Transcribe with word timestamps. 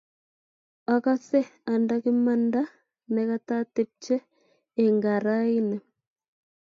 Akase 0.93 1.39
anda 1.73 1.95
kimanda 2.03 2.61
ne 3.13 3.21
katatepche 3.29 4.15
eng 4.83 4.97
kaa 5.03 5.19
raini. 5.25 5.77